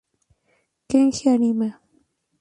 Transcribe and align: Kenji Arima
Kenji 0.89 1.25
Arima 1.33 1.69